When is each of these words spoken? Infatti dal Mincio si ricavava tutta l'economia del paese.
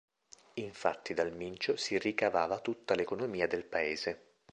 Infatti 0.55 1.13
dal 1.13 1.31
Mincio 1.31 1.75
si 1.75 1.95
ricavava 1.99 2.57
tutta 2.57 2.95
l'economia 2.95 3.45
del 3.45 3.65
paese. 3.65 4.37